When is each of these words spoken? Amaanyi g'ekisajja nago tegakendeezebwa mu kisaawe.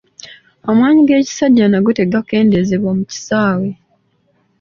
Amaanyi 0.69 1.01
g'ekisajja 1.07 1.65
nago 1.69 1.89
tegakendeezebwa 1.99 2.91
mu 2.97 3.03
kisaawe. 3.11 3.69